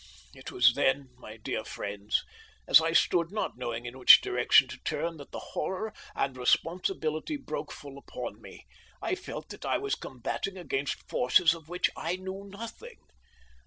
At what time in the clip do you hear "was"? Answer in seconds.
0.51-0.73, 9.77-9.93